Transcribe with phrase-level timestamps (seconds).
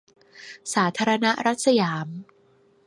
[0.73, 2.07] สาธารณรัฐสยาม